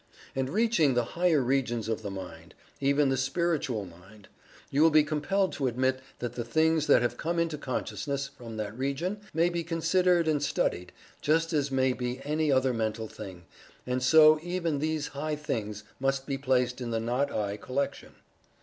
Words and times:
And 0.35 0.49
reaching 0.49 0.95
the 0.95 1.03
higher 1.13 1.41
regions 1.41 1.87
of 1.87 2.01
the 2.01 2.09
mind 2.09 2.55
even 2.79 3.09
the 3.09 3.17
Spiritual 3.17 3.85
Mind, 3.85 4.29
you 4.71 4.81
will 4.81 4.89
be 4.89 5.03
compelled 5.03 5.53
to 5.53 5.67
admit 5.67 5.99
that 6.17 6.33
the 6.33 6.43
things 6.43 6.87
that 6.87 7.03
have 7.03 7.17
come 7.17 7.37
into 7.37 7.55
consciousness 7.55 8.31
from 8.35 8.57
that 8.57 8.75
region 8.75 9.21
may 9.31 9.47
be 9.47 9.63
considered 9.63 10.27
and 10.27 10.41
studied, 10.41 10.91
just 11.21 11.53
as 11.53 11.69
may 11.69 11.93
be 11.93 12.19
any 12.23 12.51
other 12.51 12.73
mental 12.73 13.07
thing, 13.07 13.43
and 13.85 14.01
so 14.01 14.39
even 14.41 14.79
these 14.79 15.09
high 15.09 15.35
things 15.35 15.83
must 15.99 16.25
be 16.25 16.35
placed 16.35 16.81
in 16.81 16.89
the 16.89 16.99
"not 16.99 17.31
I" 17.31 17.55
collection. 17.57 18.15